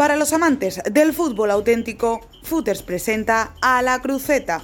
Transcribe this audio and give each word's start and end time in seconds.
Para 0.00 0.16
los 0.16 0.32
amantes 0.32 0.82
del 0.90 1.12
fútbol 1.12 1.50
auténtico, 1.50 2.20
Footers 2.44 2.82
presenta 2.82 3.52
a 3.60 3.82
la 3.82 3.98
cruceta. 3.98 4.62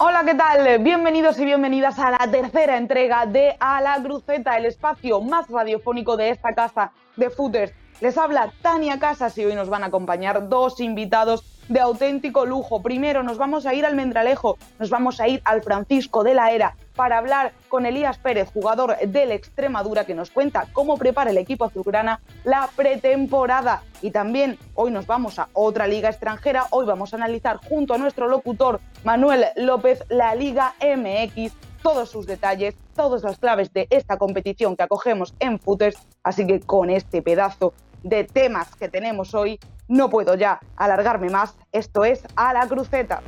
Hola, 0.00 0.24
¿qué 0.24 0.34
tal? 0.34 0.80
Bienvenidos 0.80 1.38
y 1.38 1.44
bienvenidas 1.44 2.00
a 2.00 2.10
la 2.10 2.28
tercera 2.32 2.76
entrega 2.78 3.26
de 3.26 3.54
A 3.60 3.80
la 3.80 4.02
Cruceta, 4.02 4.56
el 4.58 4.64
espacio 4.64 5.20
más 5.20 5.48
radiofónico 5.48 6.16
de 6.16 6.30
esta 6.30 6.52
casa 6.52 6.90
de 7.14 7.30
Footers. 7.30 7.72
Les 8.00 8.18
habla 8.18 8.52
Tania 8.60 8.98
Casas 8.98 9.38
y 9.38 9.44
hoy 9.46 9.54
nos 9.54 9.70
van 9.70 9.82
a 9.82 9.86
acompañar 9.86 10.50
dos 10.50 10.80
invitados 10.80 11.42
de 11.70 11.80
auténtico 11.80 12.44
lujo. 12.44 12.82
Primero 12.82 13.22
nos 13.22 13.38
vamos 13.38 13.64
a 13.64 13.72
ir 13.72 13.86
al 13.86 13.96
Mendralejo, 13.96 14.58
nos 14.78 14.90
vamos 14.90 15.18
a 15.18 15.28
ir 15.28 15.40
al 15.46 15.62
Francisco 15.62 16.22
de 16.22 16.34
la 16.34 16.52
Era 16.52 16.76
para 16.94 17.16
hablar 17.16 17.52
con 17.68 17.86
Elías 17.86 18.18
Pérez, 18.18 18.50
jugador 18.52 18.98
del 18.98 19.32
Extremadura, 19.32 20.04
que 20.04 20.14
nos 20.14 20.30
cuenta 20.30 20.66
cómo 20.74 20.98
prepara 20.98 21.30
el 21.30 21.38
equipo 21.38 21.64
azulgrana 21.64 22.20
la 22.44 22.68
pretemporada. 22.76 23.82
Y 24.02 24.10
también 24.10 24.58
hoy 24.74 24.90
nos 24.90 25.06
vamos 25.06 25.38
a 25.38 25.48
otra 25.54 25.86
liga 25.86 26.10
extranjera. 26.10 26.66
Hoy 26.70 26.84
vamos 26.84 27.14
a 27.14 27.16
analizar 27.16 27.56
junto 27.66 27.94
a 27.94 27.98
nuestro 27.98 28.28
locutor 28.28 28.80
Manuel 29.04 29.46
López 29.56 30.04
la 30.10 30.34
Liga 30.34 30.74
MX 30.82 31.52
todos 31.86 32.10
sus 32.10 32.26
detalles, 32.26 32.74
todas 32.96 33.22
las 33.22 33.38
claves 33.38 33.72
de 33.72 33.86
esta 33.90 34.16
competición 34.16 34.74
que 34.74 34.82
acogemos 34.82 35.34
en 35.38 35.60
Footers. 35.60 35.96
Así 36.24 36.44
que 36.44 36.58
con 36.58 36.90
este 36.90 37.22
pedazo 37.22 37.74
de 38.08 38.22
temas 38.24 38.74
que 38.76 38.88
tenemos 38.88 39.34
hoy, 39.34 39.58
no 39.88 40.08
puedo 40.08 40.34
ya 40.36 40.60
alargarme 40.76 41.28
más. 41.28 41.56
Esto 41.72 42.04
es 42.04 42.22
A 42.36 42.52
la 42.52 42.66
Cruceta. 42.68 43.20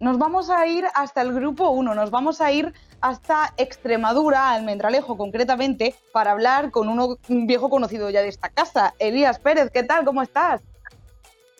Nos 0.00 0.18
vamos 0.18 0.50
a 0.50 0.66
ir 0.66 0.84
hasta 0.96 1.22
el 1.22 1.32
grupo 1.32 1.70
1, 1.70 1.94
nos 1.94 2.10
vamos 2.10 2.40
a 2.40 2.50
ir 2.50 2.72
hasta 3.00 3.54
Extremadura, 3.56 4.50
Almendralejo 4.50 5.16
concretamente, 5.16 5.94
para 6.12 6.32
hablar 6.32 6.72
con 6.72 6.88
uno, 6.88 7.18
un 7.28 7.46
viejo 7.46 7.70
conocido 7.70 8.10
ya 8.10 8.20
de 8.20 8.28
esta 8.28 8.48
casa, 8.48 8.94
Elías 8.98 9.38
Pérez. 9.38 9.70
¿Qué 9.72 9.84
tal? 9.84 10.04
¿Cómo 10.04 10.22
estás? 10.22 10.60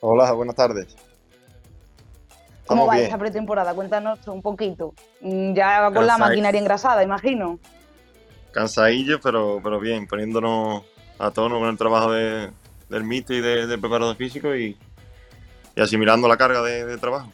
Hola, 0.00 0.32
buenas 0.32 0.56
tardes. 0.56 0.96
¿Cómo 2.66 2.86
va 2.86 2.98
esa 2.98 3.18
pretemporada? 3.18 3.74
Cuéntanos 3.74 4.26
un 4.28 4.42
poquito. 4.42 4.94
Mm, 5.20 5.54
ya 5.54 5.90
con 5.92 6.06
la 6.06 6.18
maquinaria 6.18 6.60
engrasada, 6.60 7.02
imagino. 7.02 7.58
Cansadillo, 8.52 9.20
pero, 9.20 9.60
pero 9.62 9.80
bien, 9.80 10.06
poniéndonos 10.06 10.82
a 11.18 11.30
tono 11.30 11.58
con 11.58 11.68
el 11.68 11.78
trabajo 11.78 12.12
de, 12.12 12.50
del 12.88 13.04
MIT 13.04 13.30
y 13.30 13.40
del 13.40 13.68
de 13.68 13.78
preparador 13.78 14.16
físico 14.16 14.54
y, 14.54 14.76
y 15.74 15.80
asimilando 15.80 16.28
la 16.28 16.36
carga 16.36 16.62
de, 16.62 16.96
trabajo. 16.98 17.30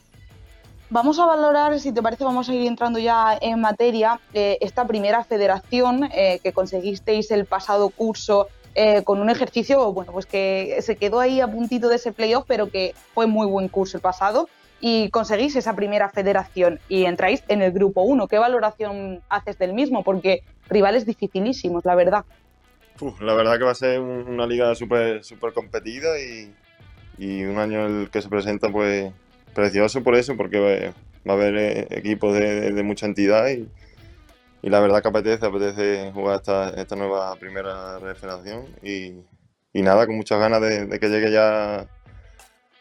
Vamos 0.90 1.18
a 1.18 1.26
valorar, 1.26 1.78
si 1.80 1.92
te 1.92 2.00
parece, 2.00 2.24
vamos 2.24 2.48
a 2.48 2.54
ir 2.54 2.66
entrando 2.66 2.98
ya 2.98 3.36
en 3.40 3.60
materia, 3.60 4.20
eh, 4.32 4.56
esta 4.62 4.86
primera 4.86 5.22
federación 5.22 6.08
eh, 6.14 6.40
que 6.42 6.52
conseguisteis 6.52 7.30
el 7.30 7.44
pasado 7.44 7.90
curso 7.90 8.48
eh, 8.74 9.02
con 9.02 9.20
un 9.20 9.28
ejercicio, 9.28 9.92
bueno, 9.92 10.12
pues 10.12 10.24
que 10.24 10.78
se 10.80 10.96
quedó 10.96 11.20
ahí 11.20 11.40
a 11.40 11.48
puntito 11.48 11.88
de 11.88 11.96
ese 11.96 12.12
playoff, 12.12 12.44
pero 12.46 12.70
que 12.70 12.94
fue 13.12 13.26
muy 13.26 13.46
buen 13.46 13.68
curso 13.68 13.98
el 13.98 14.00
pasado 14.00 14.48
y 14.80 15.10
conseguís 15.10 15.56
esa 15.56 15.74
primera 15.74 16.08
federación 16.08 16.78
y 16.88 17.04
entráis 17.04 17.42
en 17.48 17.62
el 17.62 17.72
grupo 17.72 18.02
1. 18.02 18.28
¿Qué 18.28 18.38
valoración 18.38 19.22
haces 19.28 19.58
del 19.58 19.74
mismo? 19.74 20.04
Porque 20.04 20.42
rivales 20.68 21.04
dificilísimos, 21.04 21.84
la 21.84 21.94
verdad. 21.94 22.24
la 23.20 23.34
verdad 23.34 23.58
que 23.58 23.64
va 23.64 23.72
a 23.72 23.74
ser 23.74 24.00
una 24.00 24.46
liga 24.46 24.74
súper 24.74 25.24
super 25.24 25.52
competida 25.52 26.08
y, 26.20 26.54
un 27.44 27.58
año 27.58 27.86
el 27.86 28.10
que 28.10 28.22
se 28.22 28.28
presenta 28.28 28.70
pues 28.70 29.12
precioso 29.52 30.04
por 30.04 30.14
eso, 30.14 30.36
porque 30.36 30.92
va 31.28 31.32
a 31.32 31.36
haber 31.36 31.56
eh, 31.56 31.86
equipos 31.90 32.32
de, 32.32 32.82
mucha 32.84 33.06
entidad 33.06 33.48
y, 33.48 33.68
la 34.62 34.80
verdad 34.80 35.02
que 35.02 35.08
apetece, 35.08 35.46
apetece 35.46 36.12
jugar 36.12 36.36
esta, 36.36 36.70
esta 36.70 36.94
nueva 36.94 37.34
primera 37.36 37.98
federación 38.14 38.66
y, 38.82 39.24
nada, 39.82 40.06
con 40.06 40.16
muchas 40.16 40.38
ganas 40.38 40.60
de 40.60 41.00
que 41.00 41.08
llegue 41.08 41.32
ya 41.32 41.88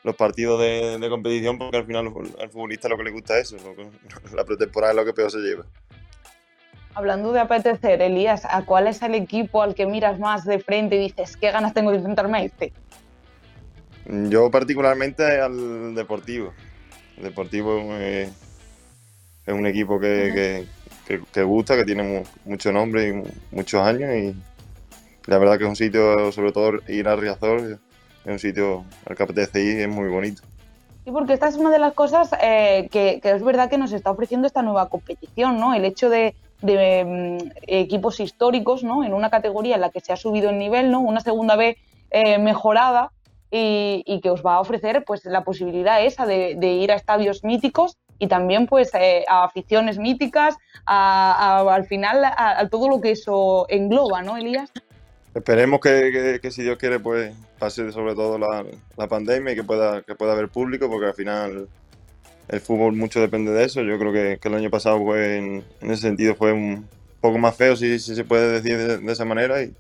los 0.03 0.16
partidos 0.16 0.62
de, 0.62 1.06
competición 1.09 1.58
porque 1.58 1.78
al 1.78 1.85
final 1.85 2.13
al 2.40 2.50
futbolista 2.50 2.88
lo 2.88 2.97
que 2.97 3.03
le 3.03 3.12
gusta 3.12 3.38
es 3.40 3.52
eso, 3.52 3.75
la 4.34 4.46
pretemporada 4.46 4.94
es 4.94 4.97
lo 4.97 5.06
que 5.06 5.13
peor 5.13 5.31
se 5.31 5.40
lleva. 5.40 5.66
Hablando 6.96 7.31
de 7.31 7.40
apetecer, 7.40 8.02
Elías, 8.02 8.44
¿a 8.50 8.66
cuál 8.66 8.88
es 8.88 9.02
el 9.03 9.13
equipo 9.13 9.62
al 9.62 9.75
que 9.75 9.86
miras 9.86 10.18
más 10.19 10.46
de 10.46 10.57
frente 10.59 10.96
y 10.96 11.00
dices, 11.00 11.38
qué 11.38 11.52
ganas 11.52 11.74
tengo 11.74 11.91
de 11.91 11.97
enfrentarme 11.97 12.40
a 12.40 12.44
este? 12.44 12.74
Yo 14.07 14.50
particularmente 14.50 15.24
al 15.40 15.94
Deportivo. 15.94 16.53
El 17.18 17.24
Deportivo 17.24 17.94
es 17.97 18.31
un 19.47 19.68
equipo 19.68 20.00
que, 20.00 20.66
gusta, 21.44 21.75
que 21.75 21.86
tiene 21.86 22.24
mucho 22.46 22.72
nombre 22.72 23.09
y 23.09 23.56
muchos 23.56 23.81
años 23.81 24.09
y 24.16 24.36
la 25.28 25.38
verdad 25.38 25.57
que 25.57 25.66
es 25.66 25.69
un 25.69 25.75
sitio, 25.75 26.31
sobre 26.31 26.52
todo 26.52 26.80
ir 26.88 27.07
a 27.07 27.16
Riazor, 27.16 27.80
es 28.28 28.34
un 28.34 28.40
sitio 28.40 28.84
al 29.06 29.16
que 29.16 29.24
apetece 29.24 29.64
ir 29.64 29.80
es 29.80 29.88
muy 29.88 30.10
bonito. 30.10 30.44
Sí, 31.06 31.12
porque 31.12 31.34
esta 31.34 31.48
es 31.48 31.56
una 31.56 31.72
de 31.72 31.80
las 31.80 31.94
cosas 31.94 32.32
eh, 32.42 32.90
que, 32.92 33.22
es 33.24 33.44
verdad 33.44 33.70
que 33.70 33.78
nos 33.78 33.94
está 33.94 34.12
ofreciendo 34.12 34.46
esta 34.46 34.62
nueva 34.62 34.90
competición, 34.90 35.58
¿no? 35.58 35.74
El 35.74 35.86
hecho 35.86 36.10
de, 36.10 36.36
mm, 36.62 37.38
equipos 37.68 38.20
históricos, 38.20 38.84
¿no? 38.84 39.06
En 39.06 39.14
una 39.14 39.30
categoría 39.30 39.76
en 39.76 39.82
la 39.82 39.90
que 39.90 40.02
se 40.02 40.12
ha 40.12 40.18
subido 40.18 40.50
el 40.50 40.60
nivel, 40.60 40.92
¿no? 40.92 41.00
Una 41.00 41.22
segunda 41.22 41.56
vez 41.56 41.78
eh, 42.12 42.38
mejorada 42.38 43.12
y, 43.50 44.20
que 44.22 44.30
os 44.30 44.46
va 44.46 44.56
a 44.56 44.60
ofrecer, 44.60 45.06
pues, 45.06 45.24
la 45.24 45.46
posibilidad 45.46 46.04
esa 46.04 46.26
de, 46.26 46.58
ir 46.60 46.92
a 46.92 46.96
estadios 46.96 47.46
míticos 47.46 47.96
y 48.20 48.28
también, 48.28 48.68
pues, 48.68 48.94
eh, 48.94 49.24
a 49.30 49.46
aficiones 49.46 49.98
míticas, 49.98 50.58
al 50.86 51.86
final, 51.86 52.26
a, 52.26 52.68
todo 52.70 52.90
lo 52.90 53.00
que 53.00 53.12
eso 53.12 53.66
engloba, 53.70 54.22
¿no, 54.22 54.36
Elías? 54.36 54.70
Esperemos 55.38 55.80
que, 55.80 56.40
si 56.50 56.64
Dios 56.64 56.80
quiere, 56.80 57.00
pues 57.00 57.31
pase 57.59 57.92
sobre 57.92 58.16
todo 58.16 58.40
la, 58.40 59.08
pandemia 59.08 59.53
y 59.53 59.56
que 59.56 59.64
pueda, 59.64 60.02
que 60.02 60.16
pueda 60.16 60.34
haber 60.34 60.50
público, 60.50 60.90
porque 60.90 61.06
al 61.06 61.14
final 61.14 61.68
el 62.48 62.59
fútbol 62.59 62.94
mucho 62.94 63.22
depende 63.22 63.52
de 63.52 63.64
eso. 63.64 63.84
Yo 63.84 64.00
creo 64.00 64.12
que, 64.12 64.40
el 64.42 64.53
año 64.56 64.72
pasado 64.72 64.98
fue 64.98 65.38
en, 65.38 65.64
ese 65.81 66.02
sentido 66.02 66.34
fue 66.34 66.53
un 66.53 66.88
poco 67.22 67.38
más 67.38 67.56
feo, 67.56 67.75
si, 67.75 68.00
se 68.00 68.24
puede 68.24 68.59
decir 68.59 69.00
de, 69.00 69.12
esa 69.12 69.25
manera, 69.25 69.62
y, 69.62 69.75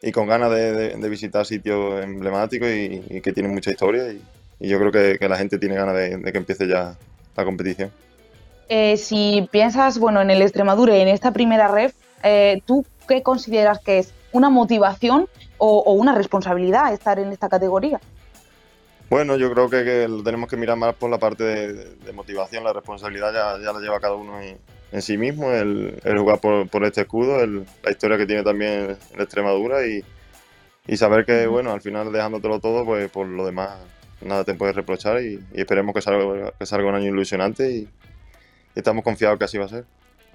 y 0.00 0.12
con 0.12 0.26
ganas 0.26 0.50
de, 0.50 1.08
visitar 1.10 1.44
sitios 1.44 2.02
emblemáticos 2.02 2.70
y, 2.70 3.20
que 3.20 3.32
tienen 3.34 3.52
mucha 3.52 3.70
historia. 3.70 4.10
Y, 4.10 4.22
yo 4.66 4.78
creo 4.78 5.18
que, 5.18 5.28
la 5.28 5.36
gente 5.36 5.58
tiene 5.58 5.74
ganas 5.74 5.94
de, 5.94 6.32
que 6.32 6.38
empiece 6.38 6.66
ya 6.66 6.96
la 7.36 7.44
competición. 7.44 7.90
Eh, 8.70 8.96
si 8.96 9.46
piensas 9.50 9.98
bueno, 9.98 10.22
en 10.22 10.30
el 10.30 10.40
Extremadura 10.40 10.96
y 10.96 11.02
en 11.02 11.08
esta 11.08 11.32
primera 11.32 11.68
ref, 11.68 11.92
eh, 12.22 12.62
¿tú 12.64 12.86
qué 13.06 13.22
consideras 13.22 13.80
que 13.80 13.98
es 13.98 14.14
una 14.32 14.50
motivación 14.50 15.28
o, 15.58 15.92
una 15.92 16.14
responsabilidad 16.14 16.92
estar 16.92 17.18
en 17.18 17.32
esta 17.32 17.48
categoría? 17.48 18.00
Bueno, 19.08 19.36
yo 19.36 19.52
creo 19.52 19.68
que, 19.68 20.08
tenemos 20.24 20.48
que 20.48 20.56
mirar 20.56 20.76
más 20.76 20.94
por 20.94 21.10
la 21.10 21.18
parte 21.18 21.42
de, 21.44 22.12
motivación, 22.12 22.62
la 22.62 22.72
responsabilidad 22.72 23.32
ya, 23.32 23.72
la 23.72 23.80
lleva 23.80 24.00
cada 24.00 24.14
uno 24.14 24.40
en, 24.40 25.02
sí 25.02 25.16
mismo, 25.18 25.50
el, 25.50 26.00
jugar 26.04 26.40
por, 26.40 26.84
este 26.84 27.02
escudo, 27.02 27.44
la 27.46 27.90
historia 27.90 28.16
que 28.16 28.26
tiene 28.26 28.42
también 28.42 28.96
la 29.16 29.22
Extremadura 29.22 29.84
y, 29.86 30.04
saber 30.96 31.24
que, 31.24 31.46
bueno, 31.46 31.72
al 31.72 31.80
final 31.80 32.12
dejándotelo 32.12 32.60
todo, 32.60 32.84
pues 32.84 33.10
por 33.10 33.26
lo 33.26 33.44
demás 33.46 33.78
nada 34.20 34.44
te 34.44 34.54
puedes 34.54 34.76
reprochar 34.76 35.22
y, 35.22 35.40
esperemos 35.54 35.94
que 35.94 36.02
salga, 36.02 36.52
que 36.52 36.66
salga 36.66 36.88
un 36.88 36.94
año 36.94 37.08
ilusionante 37.08 37.70
y 37.70 37.88
estamos 38.74 39.02
confiados 39.02 39.38
que 39.38 39.44
así 39.44 39.58
va 39.58 39.64
a 39.64 39.68
ser 39.68 39.84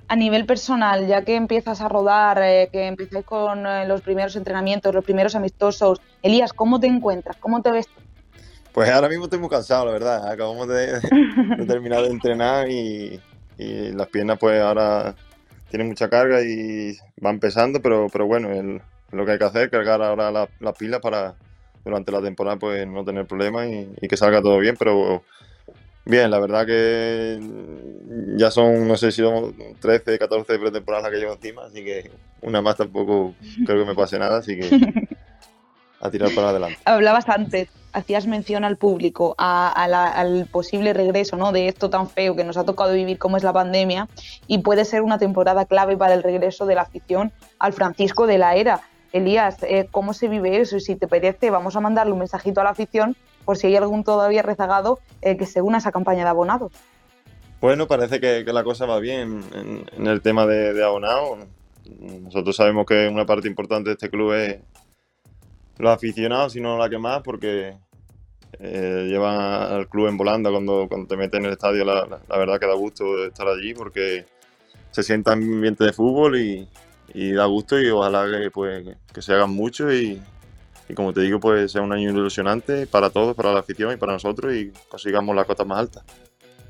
a 0.08 0.16
nivel 0.16 0.46
personal, 0.46 1.08
ya 1.08 1.24
que 1.24 1.36
empiezas 1.36 1.82
a 1.82 1.90
rodar, 1.90 2.42
eh, 2.44 2.70
que 2.72 2.88
empecéis 2.88 3.26
con 3.26 3.66
eh, 3.66 3.88
los 3.88 4.02
primeros 4.02 4.36
entrenamientos, 4.36 4.94
los 4.94 5.04
primeros 5.04 5.36
amistosos, 5.36 6.02
Elías, 6.22 6.54
¿cómo 6.54 6.80
te 6.80 6.88
encuentras? 6.88 7.38
¿Cómo 7.38 7.62
te 7.62 7.72
ves? 7.72 7.88
Pues 8.72 8.90
ahora 8.90 9.10
mismo 9.10 9.26
estoy 9.26 9.40
muy 9.40 9.50
cansado, 9.50 9.86
la 9.86 9.92
verdad. 9.92 10.30
Acabamos 10.30 10.68
de, 10.68 11.00
terminar 11.68 12.02
de 12.04 12.10
entrenar 12.10 12.70
y, 12.70 13.20
las 13.58 14.10
piernas 14.10 14.38
pues 14.38 14.62
ahora 14.62 15.16
tienen 15.70 15.88
mucha 15.88 16.10
carga 16.10 16.42
y 16.42 16.98
van 17.22 17.40
pesando, 17.40 17.82
pero, 17.82 18.08
pero 18.12 18.28
bueno, 18.28 18.50
lo 19.12 19.26
que 19.26 19.32
hay 19.32 19.38
que 19.38 19.46
hacer, 19.46 19.70
cargar 19.70 20.02
ahora 20.02 20.50
las 20.60 20.78
pilas 20.78 21.00
para 21.00 21.36
durante 21.86 22.12
la 22.12 22.22
temporada 22.22 22.58
pues 22.58 22.86
no 22.86 23.06
tener 23.06 23.26
problemas 23.26 23.68
y, 23.68 23.88
y 24.02 24.08
que 24.10 24.18
salga 24.18 24.42
todo 24.42 24.60
bien, 24.60 24.76
pero 24.78 25.24
Bien, 26.08 26.30
la 26.30 26.38
verdad 26.38 26.68
que 26.68 27.40
ya 28.36 28.52
son, 28.52 28.88
no 28.88 28.98
sé 28.98 29.12
si 29.12 29.22
son 29.22 29.56
13, 29.80 30.18
14 30.18 30.60
pretemporadas 30.60 31.12
que 31.12 31.18
llevo 31.18 31.34
encima, 31.34 31.66
así 31.66 31.84
que 31.84 32.12
una 32.42 32.62
más 32.62 32.78
tampoco 32.78 33.34
creo 33.66 33.80
que 33.80 33.86
me 33.86 33.96
pase 33.96 34.20
nada, 34.20 34.38
así 34.38 34.58
que 34.58 34.70
a 36.00 36.10
tirar 36.10 36.34
para 36.34 36.50
adelante. 36.50 36.78
Hablabas 36.86 37.28
antes, 37.30 37.70
hacías 37.94 38.28
mención 38.28 38.64
al 38.64 38.78
público, 38.78 39.36
al 39.38 40.48
posible 40.52 40.94
regreso 40.94 41.38
¿no? 41.38 41.52
de 41.52 41.68
esto 41.68 41.90
tan 41.90 42.10
feo 42.10 42.36
que 42.36 42.44
nos 42.44 42.58
ha 42.58 42.64
tocado 42.64 42.94
vivir 42.94 43.18
como 43.18 43.38
es 43.38 43.44
la 43.44 43.54
pandemia 43.54 44.08
y 44.48 44.60
puede 44.60 44.86
ser 44.86 45.02
una 45.02 45.18
temporada 45.18 45.66
clave 45.66 45.98
para 45.98 46.14
el 46.14 46.24
regreso 46.24 46.66
de 46.66 46.76
la 46.76 46.82
afición 46.82 47.32
al 47.60 47.74
Francisco 47.74 48.28
de 48.28 48.38
la 48.38 48.56
Era. 48.56 48.82
Elías, 49.14 49.64
eh, 49.64 49.88
¿cómo 49.92 50.14
se 50.14 50.28
vive 50.28 50.60
eso? 50.60 50.76
Y 50.76 50.82
si 50.82 50.96
te 50.96 51.08
parece, 51.08 51.50
vamos 51.50 51.76
a 51.78 51.80
mandarle 51.80 52.12
un 52.12 52.20
mensajito 52.20 52.60
a 52.60 52.66
la 52.66 52.72
afición 52.72 53.16
por 53.46 53.58
si 53.58 53.68
hay 53.68 53.78
algún 53.78 54.04
todavía 54.04 54.42
rezagado 54.42 55.00
eh, 55.22 55.38
que 55.38 55.46
se 55.46 55.62
una 55.62 55.78
a 55.78 55.80
esa 55.80 55.92
campaña 55.92 56.24
de 56.24 56.30
abonados. 56.30 56.74
Bueno, 57.66 57.88
parece 57.88 58.20
que, 58.20 58.44
la 58.44 58.64
cosa 58.64 58.86
va 58.86 59.00
bien 59.00 59.44
en, 59.98 60.06
el 60.06 60.22
tema 60.22 60.46
de, 60.46 60.72
de 60.72 60.84
abonados. 60.84 61.40
Nosotros 62.22 62.56
sabemos 62.56 62.86
que 62.86 63.08
una 63.08 63.26
parte 63.26 63.48
importante 63.48 63.90
de 63.90 63.94
este 63.94 64.12
club 64.12 64.34
es 64.34 64.60
los 65.80 65.92
aficionados, 65.92 66.54
sino 66.54 66.78
la 66.78 66.92
que 66.92 67.00
más, 67.00 67.24
porque 67.24 67.76
eh, 68.60 69.08
llevan 69.10 69.40
al 69.40 69.90
club 69.90 70.10
en 70.10 70.16
volanda 70.16 70.52
cuando, 70.52 70.88
te 71.10 71.18
meten 71.18 71.40
en 71.40 71.46
el 71.48 71.54
estadio. 71.54 71.84
La, 71.86 72.38
verdad 72.38 72.60
que 72.60 72.68
da 72.68 72.76
gusto 72.76 73.26
estar 73.26 73.48
allí 73.48 73.74
porque 73.74 74.28
se 74.92 75.02
sienta 75.02 75.34
ambiente 75.34 75.86
de 75.86 75.92
fútbol 75.92 76.38
y, 76.38 76.68
da 77.34 77.46
gusto 77.46 77.82
y 77.82 77.90
ojalá 77.90 78.28
que, 78.30 78.52
pues, 78.52 78.86
se 79.18 79.34
hagan 79.34 79.50
mucho 79.50 79.92
y, 79.92 80.22
como 80.94 81.14
te 81.14 81.22
digo, 81.22 81.40
pues 81.40 81.72
sea 81.72 81.82
un 81.82 81.94
año 81.94 82.12
ilusionante 82.12 82.86
para 82.86 83.10
todos, 83.10 83.36
para 83.36 83.52
la 83.52 83.62
afición 83.62 83.92
y 83.92 83.98
para 83.98 84.14
nosotros 84.14 84.54
y 84.54 84.72
consigamos 84.88 85.36
la 85.36 85.46
cota 85.46 85.66
más 85.66 85.80
alta. 85.80 86.04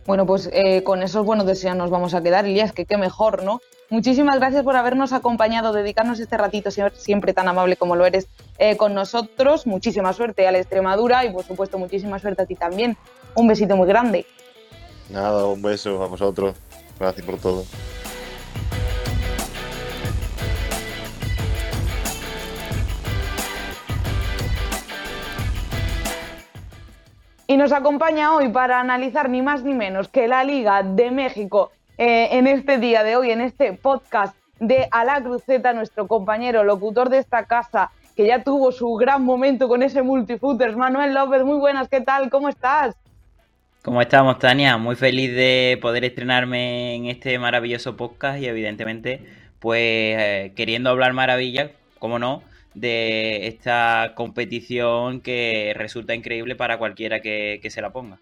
Bueno, 0.06 0.28
pues 0.28 0.50
eh, 0.54 0.84
con 0.84 1.02
esos 1.02 1.26
buenos 1.26 1.48
deseos 1.48 1.76
nos 1.76 1.90
vamos 1.90 2.14
a 2.14 2.22
quedar, 2.22 2.46
Elías, 2.46 2.72
que 2.72 2.86
qué 2.86 2.96
mejor, 2.96 3.44
¿no? 3.44 3.60
Muchísimas 3.90 4.38
gracias 4.38 4.64
por 4.64 4.76
habernos 4.76 5.14
acompañado, 5.14 5.74
dedicarnos 5.74 6.20
este 6.20 6.38
ratito 6.38 6.70
siempre 6.72 7.34
tan 7.34 7.48
amable 7.48 7.76
como 7.76 7.96
lo 7.96 8.06
eres 8.06 8.28
eh, 8.60 8.78
con 8.78 8.94
nosotros. 8.94 9.66
Muchísima 9.66 10.14
suerte 10.14 10.48
a 10.48 10.52
la 10.52 10.60
Extremadura 10.60 11.26
y, 11.26 11.32
por 11.32 11.44
supuesto, 11.44 11.80
muchísima 11.80 12.20
suerte 12.20 12.44
a 12.44 12.46
ti 12.46 12.56
también. 12.56 12.98
Un 13.36 13.48
besito 13.48 13.76
muy 13.76 13.88
grande. 13.88 14.26
Nada, 15.10 15.46
un 15.46 15.62
beso 15.62 16.04
a 16.04 16.08
vosotros. 16.08 16.56
Gracias 17.00 17.26
por 17.26 17.40
todo. 17.40 17.64
Y 27.48 27.58
nos 27.58 27.72
acompaña 27.72 28.34
hoy 28.34 28.50
para 28.50 28.80
analizar 28.80 29.30
ni 29.30 29.44
más 29.44 29.64
ni 29.64 29.76
menos 29.76 30.08
que 30.08 30.28
la 30.28 30.44
Liga 30.44 30.82
de 30.82 31.12
México 31.12 31.72
eh, 31.96 32.30
en 32.32 32.48
este 32.48 32.80
día 32.80 33.04
de 33.04 33.16
hoy, 33.18 33.30
en 33.30 33.40
este 33.40 33.74
podcast 33.74 34.36
de 34.60 34.88
A 34.90 35.06
la 35.06 35.20
nuestro 35.74 36.08
compañero 36.08 36.64
locutor 36.64 37.10
de 37.10 37.20
esta 37.20 37.46
casa, 37.46 37.92
que 38.16 38.26
ya 38.26 38.44
tuvo 38.44 38.72
su 38.72 38.96
gran 38.96 39.24
momento 39.24 39.68
con 39.68 39.84
ese 39.84 40.02
multifooters. 40.02 40.76
Manuel 40.76 41.14
López, 41.14 41.44
muy 41.44 41.60
buenas, 41.60 41.88
¿qué 41.88 42.02
tal? 42.02 42.32
¿Cómo 42.32 42.50
estás? 42.50 42.96
¿Cómo 43.84 44.02
estamos, 44.02 44.40
Tania? 44.40 44.78
Muy 44.78 44.96
feliz 44.96 45.36
de 45.36 45.78
poder 45.80 46.04
estrenarme 46.04 46.96
en 46.96 47.06
este 47.06 47.38
maravilloso 47.38 47.96
podcast 47.96 48.40
y 48.40 48.48
evidentemente, 48.48 49.24
pues 49.60 49.80
eh, 49.82 50.54
queriendo 50.56 50.90
hablar 50.90 51.14
maravillas, 51.14 51.70
como 52.00 52.18
no, 52.18 52.42
de 52.76 53.48
esta 53.48 54.14
competición 54.16 55.22
que 55.22 55.74
resulta 55.76 56.14
increíble 56.14 56.56
para 56.56 56.78
cualquiera 56.78 57.22
que, 57.22 57.60
se 57.70 57.82
la 57.82 57.90
ponga. 57.90 58.20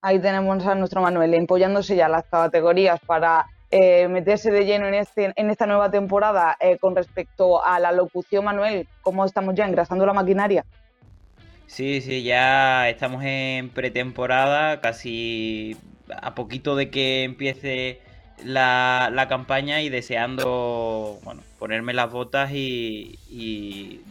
Ahí 0.00 0.20
tenemos 0.20 0.64
a 0.64 0.74
nuestro 0.76 1.02
Manuel 1.02 1.34
empollándose 1.34 1.96
ya 1.96 2.08
las 2.08 2.24
categorías 2.24 3.00
para 3.04 3.46
eh, 3.72 4.06
meterse 4.06 4.52
de 4.52 4.64
lleno 4.64 4.86
en, 4.86 4.94
este, 4.94 5.32
en 5.34 5.50
esta 5.50 5.66
nueva 5.66 5.90
temporada 5.90 6.56
eh, 6.60 6.78
con 6.78 6.94
respecto 6.94 7.64
a 7.64 7.80
la 7.80 7.90
locución, 7.90 8.44
Manuel. 8.44 8.86
¿Cómo 9.02 9.24
estamos 9.24 9.56
ya 9.56 9.66
engrasando 9.66 10.06
la 10.06 10.12
maquinaria? 10.12 10.64
Sí, 11.66 12.00
sí, 12.00 12.22
ya 12.22 12.88
estamos 12.88 13.24
en 13.24 13.70
pretemporada, 13.70 14.80
casi 14.80 15.76
a 16.08 16.36
poquito 16.36 16.76
de 16.76 16.90
que 16.90 17.24
empiece 17.24 18.00
la, 18.44 19.26
campaña 19.28 19.82
y 19.82 19.88
deseando 19.88 21.18
bueno, 21.22 21.42
ponerme 21.58 21.94
las 21.94 22.10
botas 22.10 22.50
y, 22.52 23.18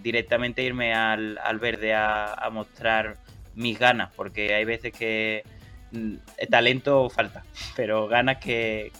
directamente 0.01 0.63
irme 0.63 0.93
al, 0.93 1.59
verde 1.59 1.93
a, 1.93 2.49
mostrar 2.51 3.17
mis 3.55 3.79
ganas, 3.79 4.11
porque 4.15 4.53
hay 4.53 4.65
veces 4.65 4.93
que 4.93 5.43
mm, 5.91 6.15
talento 6.49 7.09
falta, 7.09 7.43
pero 7.75 8.07
ganas 8.07 8.37
que, 8.37 8.91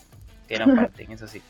que 0.48 0.60
no 0.60 0.66
falten, 0.76 1.12
eso 1.12 1.28
sí. 1.28 1.42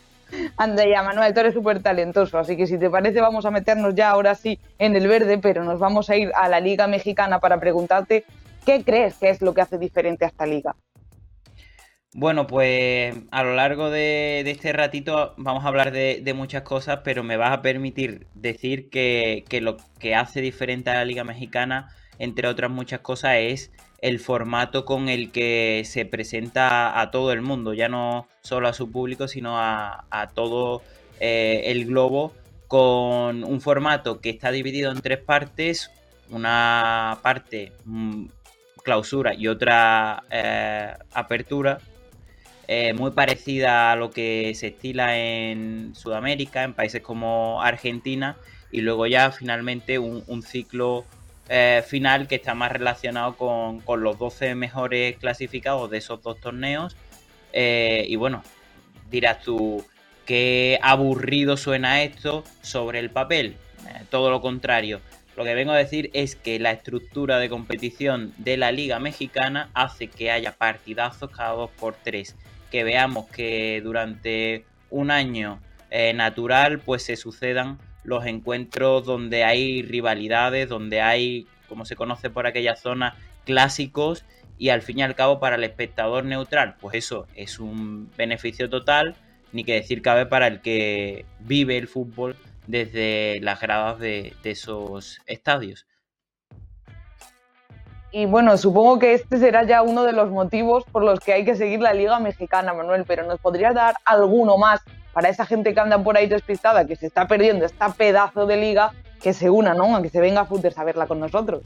Anda 0.56 0.84
ya, 0.84 1.02
Manuel, 1.04 1.32
tú 1.32 1.40
eres 1.40 1.54
súper 1.54 1.82
talentoso, 1.82 2.38
así 2.38 2.56
que 2.56 2.66
si 2.66 2.78
te 2.78 2.90
parece 2.90 3.20
vamos 3.20 3.46
a 3.46 3.50
meternos 3.50 3.94
ya 3.94 4.10
ahora 4.10 4.34
sí 4.34 4.58
en 4.78 4.96
el 4.96 5.06
verde, 5.06 5.38
pero 5.38 5.62
nos 5.62 5.78
vamos 5.78 6.10
a 6.10 6.16
ir 6.16 6.32
a 6.34 6.48
la 6.48 6.58
Liga 6.58 6.88
Mexicana 6.88 7.38
para 7.38 7.60
preguntarte 7.60 8.24
qué 8.64 8.82
crees 8.82 9.14
que 9.14 9.30
es 9.30 9.40
lo 9.40 9.54
que 9.54 9.60
hace 9.60 9.78
diferente 9.78 10.24
a 10.24 10.28
esta 10.28 10.46
liga. 10.46 10.74
Bueno, 12.18 12.46
pues 12.46 13.14
a 13.30 13.44
lo 13.44 13.54
largo 13.54 13.90
de, 13.90 14.40
este 14.46 14.72
ratito 14.72 15.34
vamos 15.36 15.66
a 15.66 15.68
hablar 15.68 15.92
de, 15.92 16.32
muchas 16.34 16.62
cosas, 16.62 17.00
pero 17.04 17.22
me 17.22 17.36
vas 17.36 17.52
a 17.52 17.60
permitir 17.60 18.26
decir 18.32 18.88
que, 18.88 19.44
lo 19.60 19.76
que 19.98 20.14
hace 20.14 20.40
diferente 20.40 20.88
a 20.88 20.94
la 20.94 21.04
Liga 21.04 21.24
Mexicana, 21.24 21.90
entre 22.18 22.48
otras 22.48 22.70
muchas 22.70 23.00
cosas, 23.00 23.34
es 23.40 23.70
el 24.00 24.18
formato 24.18 24.86
con 24.86 25.10
el 25.10 25.30
que 25.30 25.82
se 25.84 26.06
presenta 26.06 26.98
a 26.98 27.10
todo 27.10 27.32
el 27.32 27.42
mundo, 27.42 27.74
ya 27.74 27.90
no 27.90 28.28
solo 28.40 28.68
a 28.68 28.72
su 28.72 28.90
público, 28.90 29.28
sino 29.28 29.58
a, 29.58 30.30
todo 30.34 30.80
eh, 31.20 31.64
el 31.66 31.84
globo, 31.84 32.32
con 32.66 33.44
un 33.44 33.60
formato 33.60 34.22
que 34.22 34.30
está 34.30 34.50
dividido 34.52 34.90
en 34.90 35.02
tres 35.02 35.18
partes, 35.18 35.90
una 36.30 37.18
parte 37.20 37.72
mm, 37.84 38.24
clausura 38.82 39.34
y 39.34 39.48
otra 39.48 40.24
eh, 40.30 40.94
apertura 41.12 41.78
eh, 42.68 42.94
muy 42.94 43.12
parecida 43.12 43.92
a 43.92 43.96
lo 43.96 44.10
que 44.10 44.52
se 44.56 44.68
estila 44.68 45.16
en 45.18 45.94
Sudamérica, 45.94 46.64
en 46.64 46.74
países 46.74 47.00
como 47.00 47.62
Argentina, 47.62 48.36
y 48.72 48.80
luego 48.80 49.06
ya 49.06 49.30
finalmente 49.30 50.00
un, 50.00 50.42
ciclo 50.42 51.04
eh, 51.48 51.84
final 51.86 52.26
que 52.26 52.34
está 52.34 52.54
más 52.54 52.72
relacionado 52.72 53.36
con, 53.36 54.02
los 54.02 54.18
12 54.18 54.56
mejores 54.56 55.16
clasificados 55.18 55.90
de 55.90 55.98
esos 55.98 56.20
dos 56.22 56.40
torneos. 56.40 56.96
Eh, 57.52 58.04
y 58.08 58.16
bueno, 58.16 58.42
dirás 59.10 59.42
tú, 59.42 59.84
qué 60.24 60.80
aburrido 60.82 61.56
suena 61.56 62.02
esto 62.02 62.42
sobre 62.62 62.98
el 62.98 63.10
papel. 63.10 63.56
todo 64.10 64.30
lo 64.30 64.40
contrario. 64.40 65.00
Lo 65.36 65.44
que 65.44 65.54
vengo 65.54 65.72
a 65.72 65.76
decir 65.76 66.10
es 66.14 66.34
que 66.34 66.58
la 66.58 66.72
estructura 66.72 67.38
de 67.38 67.48
competición 67.48 68.32
de 68.38 68.56
la 68.56 68.72
Liga 68.72 68.98
Mexicana 68.98 69.70
hace 69.74 70.08
que 70.08 70.30
haya 70.30 70.52
partidazos 70.52 71.30
cada 71.30 71.52
dos 71.52 71.70
por 71.78 71.94
tres 71.94 72.34
que 72.70 72.84
veamos 72.84 73.26
que 73.26 73.80
durante 73.82 74.64
un 74.90 75.10
año 75.10 75.60
eh, 75.90 76.12
natural 76.14 76.80
pues 76.80 77.04
se 77.04 77.16
sucedan 77.16 77.78
los 78.04 78.26
encuentros 78.26 79.04
donde 79.04 79.44
hay 79.44 79.82
rivalidades, 79.82 80.68
donde 80.68 81.00
hay, 81.00 81.46
como 81.68 81.84
se 81.84 81.96
conoce 81.96 82.30
por 82.30 82.46
aquella 82.46 82.76
zona, 82.76 83.16
clásicos 83.44 84.24
y 84.58 84.68
al 84.70 84.82
fin 84.82 85.00
y 85.00 85.02
al 85.02 85.14
cabo 85.14 85.40
para 85.40 85.56
el 85.56 85.64
espectador 85.64 86.24
neutral, 86.24 86.76
pues 86.80 86.96
eso 86.96 87.26
es 87.34 87.58
un 87.58 88.10
beneficio 88.16 88.70
total, 88.70 89.16
ni 89.52 89.64
que 89.64 89.74
decir 89.74 90.02
cabe 90.02 90.26
para 90.26 90.46
el 90.46 90.60
que 90.60 91.24
vive 91.40 91.76
el 91.78 91.88
fútbol 91.88 92.36
desde 92.66 93.38
las 93.40 93.60
gradas 93.60 93.98
de 93.98 94.34
esos 94.44 95.20
estadios. 95.26 95.86
Y 98.12 98.26
bueno, 98.26 98.56
supongo 98.56 98.98
que 98.98 99.14
este 99.14 99.38
será 99.38 99.64
ya 99.64 99.82
uno 99.82 100.04
de 100.04 100.12
los 100.12 100.30
motivos 100.30 100.84
por 100.90 101.02
los 101.02 101.20
que 101.20 101.32
hay 101.32 101.44
que 101.44 101.56
seguir 101.56 101.80
la 101.80 101.92
Liga 101.92 102.18
Mexicana, 102.20 102.72
Manuel, 102.72 103.04
pero 103.06 103.24
¿nos 103.24 103.40
podrías 103.40 103.74
dar 103.74 103.96
alguno 104.04 104.56
más 104.56 104.80
para 105.12 105.28
esa 105.28 105.46
gente 105.46 105.74
que 105.74 105.80
anda 105.80 106.02
por 106.02 106.16
ahí 106.16 106.26
despistada, 106.26 106.86
que 106.86 106.94
se 106.94 107.06
está 107.06 107.26
perdiendo 107.26 107.64
esta 107.64 107.92
pedazo 107.92 108.46
de 108.46 108.56
liga, 108.56 108.92
que 109.22 109.32
se 109.32 109.50
una, 109.50 109.74
¿no? 109.74 110.00
Que 110.02 110.10
se 110.10 110.20
venga 110.20 110.42
a 110.42 110.44
Footers 110.44 110.78
a 110.78 110.84
verla 110.84 111.06
con 111.06 111.20
nosotros. 111.20 111.62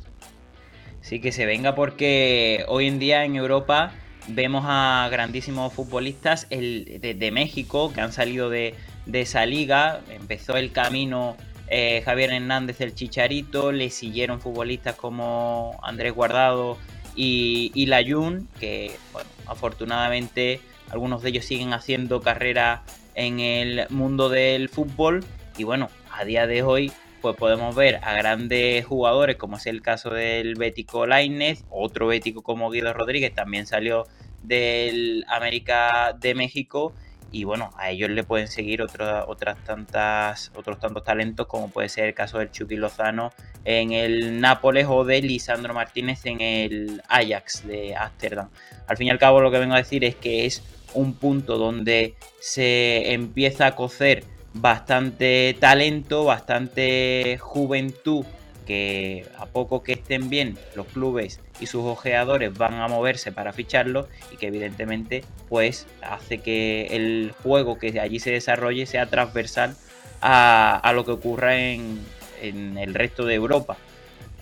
Sí, 1.00 1.20
que 1.20 1.32
se 1.32 1.46
venga 1.46 1.74
porque 1.74 2.64
hoy 2.68 2.86
en 2.86 2.98
día 2.98 3.24
en 3.24 3.34
Europa 3.36 3.90
vemos 4.28 4.64
a 4.66 5.08
grandísimos 5.10 5.72
futbolistas 5.72 6.48
de, 6.48 7.30
México 7.32 7.92
que 7.92 8.00
han 8.00 8.12
salido 8.12 8.50
de, 8.50 8.74
de 9.06 9.20
esa 9.22 9.46
liga. 9.46 10.00
Empezó 10.10 10.56
el 10.56 10.72
camino 10.72 11.36
eh, 11.70 12.02
Javier 12.04 12.32
Hernández 12.32 12.80
el 12.80 12.94
Chicharito, 12.94 13.72
le 13.72 13.90
siguieron 13.90 14.40
futbolistas 14.40 14.96
como 14.96 15.78
Andrés 15.82 16.12
Guardado 16.12 16.76
y, 17.14 17.70
y 17.74 17.86
Layun, 17.86 18.48
que 18.58 18.92
bueno, 19.12 19.30
afortunadamente 19.46 20.60
algunos 20.90 21.22
de 21.22 21.30
ellos 21.30 21.44
siguen 21.44 21.72
haciendo 21.72 22.20
carrera 22.20 22.82
en 23.14 23.40
el 23.40 23.86
mundo 23.90 24.28
del 24.28 24.68
fútbol. 24.68 25.24
Y 25.56 25.64
bueno, 25.64 25.88
a 26.12 26.24
día 26.24 26.46
de 26.46 26.62
hoy 26.62 26.92
pues 27.20 27.36
podemos 27.36 27.74
ver 27.74 28.00
a 28.02 28.14
grandes 28.14 28.84
jugadores 28.86 29.36
como 29.36 29.58
es 29.58 29.66
el 29.66 29.82
caso 29.82 30.10
del 30.10 30.54
Bético 30.54 31.06
Lainez, 31.06 31.64
otro 31.68 32.06
Bético 32.06 32.42
como 32.42 32.70
Guido 32.70 32.92
Rodríguez 32.92 33.34
también 33.34 33.66
salió 33.66 34.06
del 34.42 35.24
América 35.28 36.16
de 36.18 36.34
México 36.34 36.94
y 37.32 37.44
bueno, 37.44 37.70
a 37.76 37.90
ellos 37.90 38.10
le 38.10 38.24
pueden 38.24 38.48
seguir 38.48 38.82
otras 38.82 39.64
tantas, 39.64 40.50
otros 40.56 40.78
tantos 40.78 41.04
talentos 41.04 41.46
como 41.46 41.70
puede 41.70 41.88
ser 41.88 42.06
el 42.06 42.14
caso 42.14 42.38
del 42.38 42.50
Chucky 42.50 42.76
Lozano 42.76 43.32
en 43.64 43.92
el 43.92 44.40
Nápoles 44.40 44.86
o 44.88 45.04
de 45.04 45.22
Lisandro 45.22 45.72
Martínez 45.74 46.26
en 46.26 46.40
el 46.40 47.02
Ajax 47.08 47.66
de 47.66 47.94
Ámsterdam. 47.94 48.48
Al 48.86 48.96
fin 48.96 49.08
y 49.08 49.10
al 49.10 49.18
cabo 49.18 49.40
lo 49.40 49.50
que 49.50 49.58
vengo 49.58 49.74
a 49.74 49.78
decir 49.78 50.04
es 50.04 50.16
que 50.16 50.46
es 50.46 50.62
un 50.94 51.14
punto 51.14 51.56
donde 51.56 52.16
se 52.40 53.12
empieza 53.12 53.66
a 53.66 53.76
cocer 53.76 54.24
bastante 54.52 55.56
talento, 55.60 56.24
bastante 56.24 57.38
juventud 57.40 58.24
que 58.70 59.26
a 59.36 59.46
poco 59.46 59.82
que 59.82 59.94
estén 59.94 60.30
bien 60.30 60.56
los 60.76 60.86
clubes 60.86 61.40
y 61.58 61.66
sus 61.66 61.84
ojeadores 61.84 62.56
van 62.56 62.74
a 62.74 62.86
moverse 62.86 63.32
para 63.32 63.52
ficharlo 63.52 64.06
y 64.32 64.36
que 64.36 64.46
evidentemente 64.46 65.24
pues 65.48 65.88
hace 66.02 66.38
que 66.38 66.86
el 66.92 67.34
juego 67.42 67.78
que 67.78 67.98
allí 67.98 68.20
se 68.20 68.30
desarrolle 68.30 68.86
sea 68.86 69.06
transversal 69.06 69.74
a, 70.20 70.92
lo 70.94 71.04
que 71.04 71.10
ocurra 71.10 71.58
en, 71.58 71.98
el 72.40 72.94
resto 72.94 73.24
de 73.24 73.34
Europa. 73.34 73.76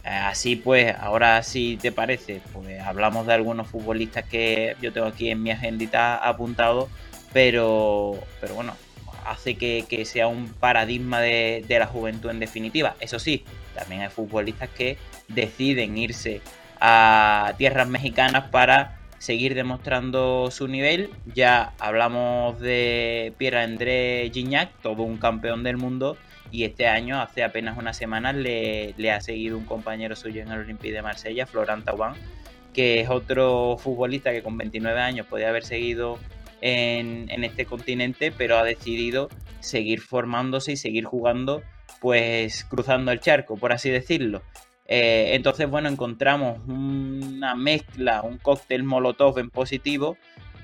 Así 0.05 0.57
pues, 0.57 0.95
ahora 1.01 1.43
si 1.43 1.79
te 1.79 1.91
parece, 1.91 2.43
pues 2.53 2.83
hablamos 2.83 3.27
de 3.27 3.33
algunos 3.33 3.69
futbolistas 3.69 4.25
que 4.25 4.77
yo 4.83 4.93
tengo 4.93 5.07
aquí 5.07 5.31
en 5.31 5.43
mi 5.43 5.53
agendita 5.53 6.17
apuntado, 6.17 6.91
pero, 7.33 8.19
pero 8.43 8.55
bueno, 8.55 8.75
hace 9.31 9.57
que, 9.57 10.05
sea 10.05 10.27
un 10.27 10.49
paradigma 10.49 11.21
de, 11.21 11.65
de, 11.67 11.79
la 11.79 11.87
juventud 11.87 12.31
en 12.31 12.41
definitiva. 12.41 12.97
Eso 13.01 13.19
sí, 13.19 13.45
también 13.75 14.03
hay 14.03 14.09
futbolistas 14.09 14.69
que 14.71 14.99
deciden 15.29 15.97
irse 15.99 16.41
a 16.81 17.55
tierras 17.59 17.89
mexicanas 17.89 18.49
para 18.51 18.99
seguir 19.19 19.55
demostrando 19.55 20.51
su 20.51 20.69
nivel. 20.69 21.11
Ya 21.35 21.73
hablamos 21.79 22.61
de 22.61 23.33
Pierre 23.39 23.63
André 23.63 24.31
Gignac, 24.33 24.71
todo 24.83 25.03
un 25.03 25.19
campeón 25.19 25.63
del 25.63 25.77
mundo, 25.77 26.17
y 26.51 26.65
este 26.65 26.87
año, 26.87 27.21
hace 27.21 27.45
apenas 27.45 27.77
unas 27.77 27.97
semanas, 27.97 28.35
le, 28.35 28.95
ha 29.13 29.21
seguido 29.21 29.59
un 29.59 29.65
compañero 29.65 30.17
suyo 30.17 30.43
en 30.43 30.51
el 30.51 30.61
Olympique 30.61 30.95
de 30.95 31.03
Marsella, 31.03 31.47
Florent 31.47 31.85
Thauvin, 31.85 32.15
que 32.73 33.01
es 33.01 33.11
otro 33.11 33.77
futbolista 33.79 34.33
que 34.33 34.43
con 34.43 34.57
29 34.57 35.01
años 35.01 35.27
podía 35.27 35.49
haber 35.49 35.65
seguido 35.65 36.19
en, 36.61 37.45
este 37.45 37.67
continente, 37.67 38.33
pero 38.33 38.59
ha 38.59 38.65
decidido 38.65 39.29
seguir 39.61 40.01
formándose 40.01 40.73
y 40.73 40.77
seguir 40.77 41.05
jugando 41.05 41.63
pues 42.01 42.65
cruzando 42.65 43.11
el 43.11 43.21
charco, 43.21 43.57
por 43.57 43.73
así 43.73 43.91
decirlo. 43.91 44.43
Eh, 44.87 45.31
entonces, 45.35 45.69
bueno, 45.69 45.89
encontramos 45.89 46.61
una 46.69 47.55
mezcla, 47.55 48.23
un 48.23 48.39
cóctel 48.39 48.85
molotov 48.85 49.39
en 49.39 49.51
positivo 49.51 50.17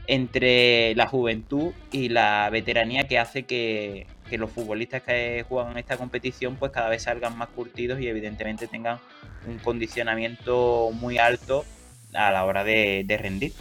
entre 0.07 0.95
la 0.95 1.07
juventud 1.07 1.73
y 1.91 2.11
la 2.11 2.49
veteranía 2.51 3.09
que 3.09 3.19
hace 3.19 3.45
que, 3.45 4.07
los 4.31 4.51
futbolistas 4.51 5.03
que 5.03 5.45
juegan 5.49 5.79
esta 5.79 5.97
competición 5.97 6.57
pues 6.57 6.73
cada 6.73 6.89
vez 6.89 7.05
salgan 7.05 7.39
más 7.39 7.51
curtidos 7.51 8.01
y 8.01 8.09
evidentemente 8.09 8.67
tengan 8.67 8.99
un 9.47 9.59
condicionamiento 9.61 10.91
muy 10.93 11.19
alto 11.19 11.65
a 12.13 12.33
la 12.33 12.45
hora 12.45 12.65
de 12.65 13.19
rendir. 13.21 13.53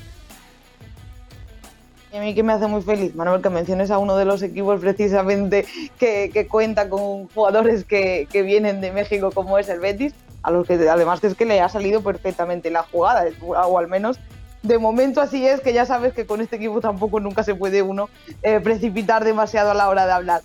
A 2.14 2.20
mí 2.20 2.36
que 2.36 2.44
me 2.44 2.54
hace 2.54 2.68
muy 2.68 2.84
feliz, 2.84 3.16
Manuel, 3.16 3.42
que 3.42 3.50
menciones 3.50 3.90
a 3.90 3.98
uno 3.98 4.16
de 4.16 4.26
los 4.26 4.44
equipos 4.44 4.80
precisamente 4.80 5.66
que, 5.98 6.48
cuenta 6.48 6.88
con 6.88 7.28
jugadores 7.30 7.86
que, 7.86 8.28
vienen 8.32 8.82
de 8.82 8.92
México 8.92 9.32
como 9.32 9.58
es 9.58 9.68
el 9.68 9.80
Betis, 9.80 10.14
a 10.44 10.52
los 10.52 10.68
que 10.68 10.76
además 10.88 11.24
es 11.24 11.34
que 11.34 11.46
le 11.46 11.60
ha 11.60 11.70
salido 11.70 12.04
perfectamente 12.04 12.70
la 12.70 12.84
jugada, 12.84 13.26
o 13.42 13.80
al 13.80 13.88
menos 13.88 14.20
de 14.62 14.78
momento 14.78 15.22
así 15.22 15.48
es, 15.48 15.60
que 15.62 15.74
ya 15.74 15.88
sabes 15.88 16.14
que 16.14 16.28
con 16.28 16.40
este 16.40 16.58
equipo 16.58 16.82
tampoco 16.82 17.20
nunca 17.20 17.42
se 17.44 17.56
puede 17.56 17.82
uno 17.82 18.10
eh, 18.44 18.60
precipitar 18.60 19.24
demasiado 19.24 19.72
a 19.72 19.74
la 19.74 19.90
hora 19.90 20.06
de 20.06 20.12
hablar. 20.12 20.42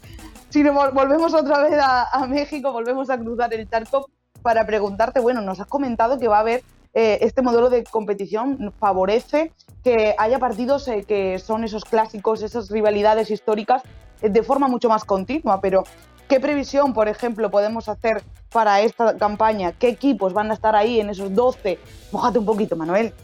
Si 0.48 0.62
volvemos 0.62 1.34
otra 1.34 1.60
vez 1.60 1.74
a, 1.78 2.26
México, 2.28 2.72
volvemos 2.72 3.10
a 3.10 3.18
cruzar 3.18 3.52
el 3.52 3.68
charco 3.68 4.08
para 4.40 4.64
preguntarte, 4.64 5.20
bueno, 5.20 5.42
nos 5.42 5.60
has 5.60 5.66
comentado 5.66 6.18
que 6.18 6.28
va 6.28 6.38
a 6.38 6.40
haber 6.40 6.62
eh, 7.00 7.24
este 7.24 7.42
modelo 7.42 7.70
de 7.70 7.84
competición 7.84 8.74
favorece 8.80 9.52
que 9.84 10.16
haya 10.18 10.40
partidos 10.40 10.88
eh, 10.88 11.04
que 11.06 11.38
son 11.38 11.62
esos 11.62 11.84
clásicos, 11.84 12.42
esas 12.42 12.72
rivalidades 12.72 13.30
históricas 13.30 13.82
eh, 14.20 14.28
de 14.28 14.42
forma 14.42 14.66
mucho 14.66 14.88
más 14.88 15.04
continua, 15.04 15.60
pero 15.60 15.84
¿qué 16.28 16.40
previsión, 16.40 16.92
por 16.94 17.06
ejemplo, 17.06 17.52
podemos 17.52 17.88
hacer 17.88 18.24
para 18.50 18.80
esta 18.80 19.16
campaña? 19.16 19.70
¿Qué 19.70 19.90
equipos 19.90 20.32
van 20.32 20.50
a 20.50 20.54
estar 20.54 20.74
ahí 20.74 20.98
en 20.98 21.10
esos 21.10 21.32
12? 21.32 21.78
Mójate 22.10 22.40
un 22.40 22.46
poquito, 22.46 22.74
Manuel. 22.74 23.14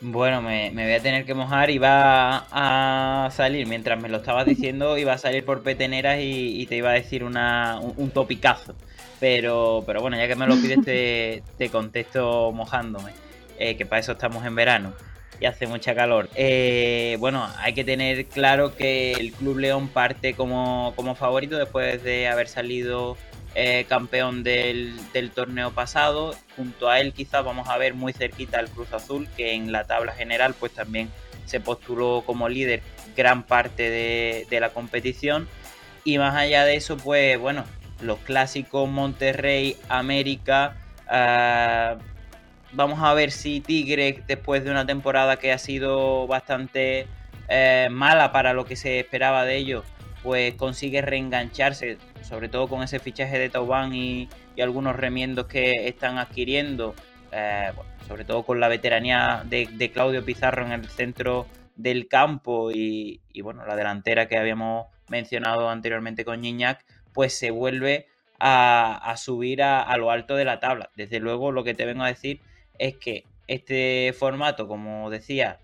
Bueno, 0.00 0.40
me, 0.40 0.70
voy 0.70 0.92
a 0.92 1.02
tener 1.02 1.24
que 1.24 1.34
mojar 1.34 1.70
y 1.70 1.78
va 1.78 2.46
a 2.52 3.28
salir, 3.32 3.66
mientras 3.66 4.00
me 4.00 4.08
lo 4.08 4.18
estabas 4.18 4.46
diciendo, 4.46 4.96
iba 4.98 5.14
a 5.14 5.18
salir 5.18 5.44
por 5.44 5.64
peteneras 5.64 6.18
y, 6.22 6.64
te 6.66 6.76
iba 6.76 6.90
a 6.90 6.92
decir 6.92 7.24
un, 7.24 8.10
topicazo. 8.14 8.76
Pero, 9.20 9.82
pero 9.86 10.00
bueno, 10.00 10.16
ya 10.16 10.28
que 10.28 10.36
me 10.36 10.46
lo 10.46 10.54
pides, 10.56 10.84
te, 11.58 11.70
contesto 11.70 12.52
mojándome, 12.52 13.12
eh, 13.58 13.76
que 13.76 13.84
para 13.84 14.00
eso 14.00 14.12
estamos 14.12 14.44
en 14.46 14.54
verano 14.54 14.92
y 15.40 15.46
hace 15.46 15.66
mucha 15.66 15.94
calor. 15.94 16.28
Eh, 16.34 17.16
bueno, 17.20 17.48
hay 17.58 17.72
que 17.72 17.84
tener 17.84 18.26
claro 18.26 18.76
que 18.76 19.12
el 19.12 19.32
Club 19.32 19.58
León 19.58 19.88
parte 19.88 20.34
como, 20.34 20.94
favorito 21.16 21.56
después 21.56 22.02
de 22.02 22.28
haber 22.28 22.48
salido 22.48 23.16
eh, 23.54 23.86
campeón 23.88 24.42
del, 24.42 24.98
torneo 25.34 25.72
pasado. 25.72 26.34
Junto 26.56 26.88
a 26.88 27.00
él 27.00 27.12
quizás 27.12 27.44
vamos 27.44 27.68
a 27.68 27.78
ver 27.78 27.94
muy 27.94 28.12
cerquita 28.12 28.58
al 28.58 28.68
Cruz 28.68 28.92
Azul, 28.92 29.28
que 29.36 29.54
en 29.54 29.72
la 29.72 29.84
tabla 29.84 30.12
general 30.12 30.54
pues 30.58 30.72
también 30.72 31.08
se 31.44 31.60
postuló 31.60 32.24
como 32.26 32.48
líder 32.48 32.82
gran 33.16 33.42
parte 33.44 33.90
de, 33.90 34.60
la 34.60 34.70
competición. 34.70 35.48
Y 36.04 36.18
más 36.18 36.34
allá 36.34 36.64
de 36.64 36.76
eso, 36.76 36.96
pues 36.96 37.38
bueno, 37.38 37.64
los 38.00 38.18
clásicos 38.20 38.88
Monterrey, 38.88 39.76
América, 39.88 40.76
ah, 41.08 41.96
Vamos 42.72 43.00
a 43.02 43.14
ver 43.14 43.30
si 43.30 43.60
Tigre, 43.60 44.22
después 44.26 44.62
de 44.62 44.70
una 44.70 44.84
temporada 44.84 45.38
que 45.38 45.52
ha 45.52 45.58
sido 45.58 46.26
bastante 46.26 47.06
eh, 47.48 47.88
mala 47.90 48.30
para 48.30 48.52
lo 48.52 48.66
que 48.66 48.76
se 48.76 49.00
esperaba 49.00 49.44
de 49.46 49.56
ellos, 49.56 49.84
pues 50.22 50.54
consigue 50.54 51.00
reengancharse, 51.00 51.96
sobre 52.20 52.50
todo 52.50 52.68
con 52.68 52.82
ese 52.82 52.98
fichaje 52.98 53.38
de 53.38 53.48
Taubán 53.48 53.94
y, 53.94 54.28
algunos 54.60 54.96
remiendos 54.96 55.46
que 55.46 55.86
están 55.86 56.18
adquiriendo, 56.18 56.92
eh, 57.30 57.70
sobre 58.08 58.24
todo 58.24 58.42
con 58.42 58.58
la 58.58 58.66
veteranía 58.66 59.44
de, 59.46 59.90
Claudio 59.94 60.24
Pizarro 60.24 60.66
en 60.66 60.72
el 60.72 60.88
centro 60.88 61.46
del 61.76 62.08
campo 62.08 62.72
y, 62.72 63.20
bueno, 63.40 63.64
la 63.64 63.76
delantera 63.76 64.26
que 64.26 64.36
habíamos 64.36 64.88
mencionado 65.08 65.70
anteriormente 65.70 66.24
con 66.24 66.40
Niñac, 66.40 66.84
pues 67.18 67.36
se 67.36 67.50
vuelve 67.50 68.06
a, 68.38 69.12
subir 69.16 69.60
a, 69.64 69.96
lo 69.96 70.12
alto 70.12 70.36
de 70.36 70.44
la 70.44 70.60
tabla. 70.60 70.90
Desde 70.94 71.18
luego, 71.18 71.50
lo 71.50 71.64
que 71.64 71.74
te 71.74 71.84
vengo 71.84 72.04
a 72.04 72.06
decir 72.06 72.40
es 72.78 72.94
que 72.96 73.24
este 73.48 74.14
formato, 74.16 74.68
como 74.68 75.10
decía, 75.10 75.58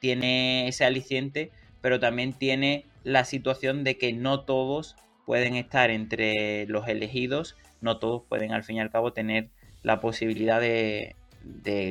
tiene 0.00 0.68
ese 0.68 0.84
aliciente, 0.84 1.50
pero 1.80 1.98
también 1.98 2.34
tiene 2.34 2.84
la 3.04 3.24
situación 3.24 3.84
de 3.84 3.96
que 3.96 4.12
no 4.12 4.40
todos 4.40 4.96
pueden 5.24 5.56
estar 5.56 5.88
entre 5.88 6.66
los 6.66 6.86
elegidos, 6.88 7.56
no 7.80 7.98
todos 7.98 8.24
pueden 8.28 8.52
al 8.52 8.62
fin 8.62 8.76
y 8.76 8.80
al 8.80 8.90
cabo 8.90 9.14
tener 9.14 9.48
la 9.82 10.00
posibilidad 10.00 10.60
de, 10.60 11.16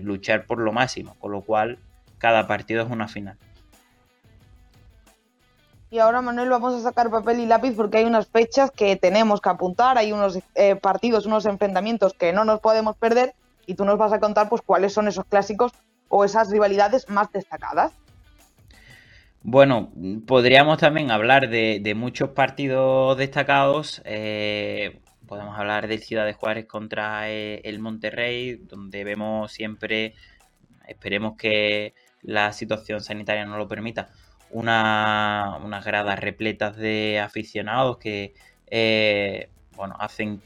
luchar 0.03 0.45
por 0.45 0.59
lo 0.59 0.73
máximo, 0.73 1.15
con 1.17 1.31
lo 1.31 1.41
cual 1.41 1.79
cada 2.19 2.45
partido 2.45 2.83
es 2.83 2.91
una 2.91 3.07
final. 3.07 3.39
Y 5.89 5.99
ahora, 5.99 6.21
Manuel, 6.21 6.49
vamos 6.49 6.75
a 6.75 6.81
sacar 6.81 7.09
papel 7.09 7.39
y 7.39 7.45
lápiz 7.45 7.73
porque 7.75 7.97
hay 7.97 8.05
unas 8.05 8.27
fechas 8.27 8.71
que 8.71 8.97
tenemos 8.97 9.39
que 9.39 9.49
apuntar, 9.49 9.97
hay 9.97 10.11
unos 10.11 10.39
eh, 10.55 10.75
partidos, 10.75 11.25
unos 11.25 11.45
enfrentamientos 11.45 12.13
que 12.13 12.33
no 12.33 12.43
nos 12.43 12.59
podemos 12.59 12.97
perder 12.97 13.33
y 13.65 13.75
tú 13.75 13.85
nos 13.85 13.97
vas 13.97 14.11
a 14.11 14.19
contar 14.19 14.49
pues 14.49 14.61
cuáles 14.61 14.91
son 14.91 15.07
esos 15.07 15.25
clásicos 15.25 15.71
o 16.09 16.25
esas 16.25 16.49
rivalidades 16.51 17.09
más 17.09 17.31
destacadas. 17.31 17.93
Bueno, 19.43 19.93
podríamos 20.25 20.77
también 20.77 21.09
hablar 21.09 21.49
de, 21.49 21.93
muchos 21.95 22.31
partidos 22.31 23.17
destacados. 23.17 24.01
Eh, 24.03 24.99
podemos 25.25 25.57
hablar 25.57 25.87
del 25.87 26.03
Ciudad 26.03 26.25
de 26.25 26.33
Juárez 26.33 26.65
contra 26.65 27.29
eh, 27.29 27.61
el 27.63 27.79
Monterrey, 27.79 28.55
donde 28.55 29.05
vemos 29.05 29.53
siempre, 29.53 30.15
esperemos 30.85 31.37
que 31.37 31.93
la 32.23 32.51
situación 32.51 32.99
sanitaria 33.01 33.45
no 33.45 33.57
lo 33.57 33.69
permita, 33.69 34.09
una, 34.51 35.59
unas 35.63 35.85
gradas 35.85 36.19
repletas 36.19 36.77
de 36.77 37.19
aficionados 37.19 37.97
que 37.97 38.33
eh, 38.67 39.49
bueno, 39.75 39.95
hacen 39.99 40.41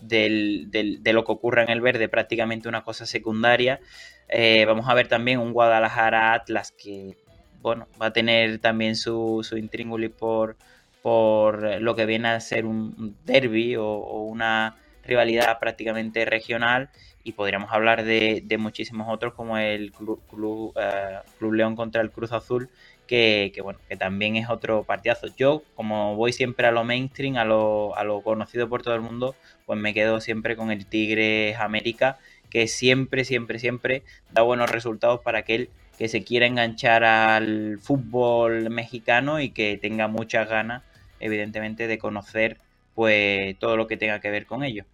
de 0.00 1.12
lo 1.12 1.24
que 1.24 1.32
ocurra 1.32 1.62
en 1.62 1.70
el 1.70 1.80
verde 1.80 2.08
prácticamente 2.08 2.68
una 2.68 2.84
cosa 2.84 3.06
secundaria. 3.06 3.80
Eh, 4.28 4.64
vamos 4.66 4.88
a 4.88 4.94
ver 4.94 5.08
también 5.08 5.38
un 5.38 5.52
Guadalajara 5.52 6.34
Atlas 6.34 6.72
que 6.72 7.16
bueno, 7.64 7.88
va 8.00 8.06
a 8.06 8.12
tener 8.12 8.58
también 8.58 8.94
su, 8.94 9.40
su 9.42 9.56
intríngulis 9.56 10.10
por, 10.10 10.56
por 11.00 11.80
lo 11.80 11.96
que 11.96 12.04
viene 12.04 12.28
a 12.28 12.40
ser 12.40 12.66
un 12.66 13.16
derby 13.24 13.76
o, 13.76 13.96
una 14.22 14.76
rivalidad 15.02 15.58
prácticamente 15.58 16.26
regional 16.26 16.90
y 17.24 17.32
podríamos 17.32 17.72
hablar 17.72 18.04
de, 18.04 18.44
muchísimos 18.58 19.08
otros 19.10 19.32
como 19.32 19.56
el 19.56 19.92
Club, 19.92 20.20
Club, 20.28 20.74
eh, 20.78 21.18
Club 21.38 21.54
León 21.54 21.74
contra 21.74 22.02
el 22.02 22.10
Cruz 22.10 22.32
Azul, 22.32 22.68
que, 23.06 23.52
bueno, 23.62 23.80
que 23.88 23.96
también 23.96 24.36
es 24.36 24.50
otro 24.50 24.84
partidazo. 24.84 25.28
Yo, 25.36 25.62
como 25.74 26.16
voy 26.16 26.32
siempre 26.32 26.66
a 26.66 26.70
lo 26.70 26.84
mainstream, 26.84 27.36
a 27.36 27.44
lo, 27.44 27.96
a 27.96 28.04
lo 28.04 28.20
conocido 28.20 28.68
por 28.68 28.82
todo 28.82 28.94
el 28.94 29.00
mundo, 29.00 29.34
pues 29.64 29.78
me 29.78 29.94
quedo 29.94 30.20
siempre 30.20 30.54
con 30.54 30.70
el 30.70 30.86
Tigres 30.86 31.56
América, 31.58 32.18
que 32.50 32.68
siempre, 32.68 33.24
siempre, 33.24 33.58
siempre 33.58 34.02
da 34.30 34.42
buenos 34.42 34.70
resultados 34.70 35.20
para 35.20 35.38
aquel 35.38 35.70
que 35.98 36.08
se 36.08 36.24
quiera 36.24 36.46
enganchar 36.46 37.04
al 37.04 37.78
fútbol 37.80 38.68
mexicano 38.68 39.40
y 39.40 39.50
que 39.50 39.78
tenga 39.78 40.08
muchas 40.08 40.48
ganas, 40.48 40.82
evidentemente, 41.20 41.86
de 41.86 41.98
conocer 41.98 42.58
pues 42.94 43.58
todo 43.58 43.76
lo 43.76 43.86
que 43.86 43.96
tenga 43.96 44.20
que 44.20 44.30
ver 44.30 44.46
con 44.46 44.62
ello. 44.62 44.84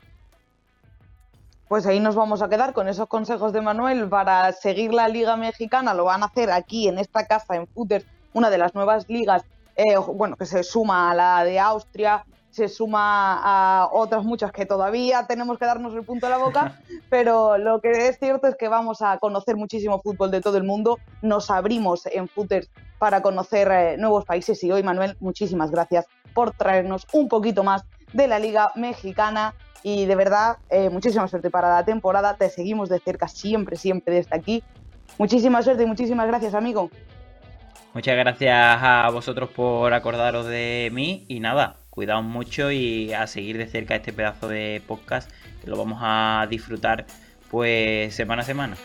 Pues 1.71 1.87
ahí 1.87 2.01
nos 2.01 2.17
vamos 2.17 2.43
a 2.43 2.49
quedar 2.49 2.73
con 2.73 2.89
esos 2.89 3.07
consejos 3.07 3.53
de 3.53 3.61
Manuel 3.61 4.09
para 4.09 4.51
seguir 4.51 4.93
la 4.93 5.07
Liga 5.07 5.37
Mexicana. 5.37 5.95
Lo 5.95 6.03
van 6.03 6.25
a 6.25 6.27
hacer 6.27 6.51
aquí 6.51 6.89
en 6.89 6.99
esta 6.99 7.29
casa, 7.29 7.55
en 7.55 7.69
Footers, 7.69 8.05
una 8.33 8.51
de 8.51 8.59
las 8.59 8.75
nuevas 8.75 9.09
ligas, 9.09 9.45
eh, 9.77 9.97
bueno, 9.97 10.35
que 10.35 10.47
se 10.47 10.65
suma 10.65 11.13
a 11.13 11.15
la 11.15 11.45
de 11.45 11.61
Austria, 11.61 12.27
se 12.51 12.67
suma 12.67 13.39
a 13.41 13.89
otras 13.93 14.25
muchas 14.25 14.51
que 14.51 14.67
todavía 14.67 15.29
tenemos 15.29 15.59
que 15.59 15.65
darnos 15.65 15.95
el 15.95 16.03
punto 16.03 16.27
de 16.27 16.31
la 16.31 16.39
boca, 16.39 16.81
pero 17.09 17.57
lo 17.57 17.81
que 17.81 18.09
es 18.09 18.19
cierto 18.19 18.49
es 18.49 18.57
que 18.57 18.67
vamos 18.67 19.01
a 19.01 19.19
conocer 19.19 19.55
muchísimo 19.55 20.01
fútbol 20.01 20.33
de 20.33 20.41
todo 20.41 20.57
el 20.57 20.65
mundo. 20.65 20.99
Nos 21.23 21.53
abrimos 21.53 22.05
en 22.07 22.27
Footers 22.27 22.69
para 22.99 23.23
conocer 23.23 23.71
eh, 23.71 23.97
nuevos 23.97 24.25
países 24.25 24.61
y 24.65 24.73
hoy, 24.73 24.83
Manuel, 24.83 25.17
muchísimas 25.21 25.71
gracias 25.71 26.07
por 26.35 26.51
traernos 26.51 27.07
un 27.13 27.29
poquito 27.29 27.63
más 27.63 27.85
de 28.13 28.29
la 28.29 28.39
Liga 28.39 28.73
Mexicana 28.77 29.55
y 29.83 30.07
de 30.07 30.15
verdad, 30.15 30.59
eh, 30.69 30.91
muchísima 30.91 31.27
suerte 31.29 31.51
para 31.51 31.75
la 31.75 31.85
temporada. 31.85 32.37
Te 32.37 32.51
seguimos 32.51 32.89
de 32.89 32.99
cerca 32.99 33.29
siempre, 33.29 33.77
siempre 33.77 34.15
desde 34.15 34.37
aquí. 34.37 34.63
Muchísima 35.19 35.63
suerte 35.63 35.85
y 35.85 35.87
muchísimas 35.87 36.27
gracias, 36.27 36.55
amigo. 36.55 36.91
Muchas 37.93 38.17
gracias 38.17 38.79
a 38.83 39.11
vosotros 39.11 39.51
por 39.51 39.93
acordaros 39.93 40.47
de 40.47 40.91
mí 40.93 41.25
y 41.27 41.41
nada, 41.41 41.77
cuidaos 41.91 42.23
mucho 42.25 42.71
y 42.71 43.13
a 43.13 43.27
seguir 43.27 43.59
de 43.59 43.67
cerca 43.67 43.97
este 43.97 44.13
pedazo 44.13 44.47
de 44.47 44.81
podcast 44.87 45.29
que 45.61 45.69
lo 45.69 45.77
vamos 45.77 45.99
a 46.01 46.47
disfrutar 46.49 47.07
pues 47.51 48.15
semana 48.15 48.43
a 48.43 48.45
semana. 48.45 48.77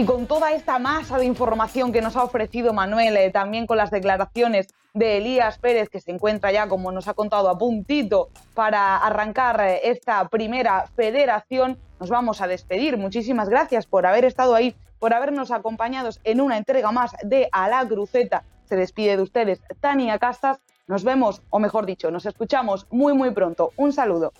Y 0.00 0.06
con 0.06 0.26
toda 0.26 0.52
esta 0.52 0.78
masa 0.78 1.18
de 1.18 1.26
información 1.26 1.92
que 1.92 2.00
nos 2.00 2.16
ha 2.16 2.24
ofrecido 2.24 2.72
Manuel, 2.72 3.18
eh, 3.18 3.30
también 3.30 3.66
con 3.66 3.76
las 3.76 3.90
declaraciones 3.90 4.68
de 4.94 5.18
Elías 5.18 5.58
Pérez, 5.58 5.90
que 5.90 6.00
se 6.00 6.10
encuentra 6.10 6.50
ya, 6.50 6.68
como 6.68 6.90
nos 6.90 7.06
ha 7.06 7.12
contado, 7.12 7.50
a 7.50 7.58
puntito 7.58 8.30
para 8.54 8.96
arrancar 8.96 9.60
eh, 9.60 9.90
esta 9.90 10.26
primera 10.28 10.86
federación, 10.96 11.76
nos 12.00 12.08
vamos 12.08 12.40
a 12.40 12.46
despedir. 12.46 12.96
Muchísimas 12.96 13.50
gracias 13.50 13.84
por 13.84 14.06
haber 14.06 14.24
estado 14.24 14.54
ahí, 14.54 14.74
por 14.98 15.12
habernos 15.12 15.50
acompañado 15.50 16.08
en 16.24 16.40
una 16.40 16.56
entrega 16.56 16.92
más 16.92 17.14
de 17.22 17.50
A 17.52 17.68
la 17.68 17.86
Cruceta. 17.86 18.44
Se 18.64 18.76
despide 18.76 19.18
de 19.18 19.22
ustedes 19.22 19.60
Tania 19.80 20.18
Castas. 20.18 20.60
Nos 20.86 21.04
vemos, 21.04 21.42
o 21.50 21.58
mejor 21.58 21.84
dicho, 21.84 22.10
nos 22.10 22.24
escuchamos 22.24 22.86
muy, 22.90 23.12
muy 23.12 23.32
pronto. 23.32 23.72
Un 23.76 23.92
saludo. 23.92 24.32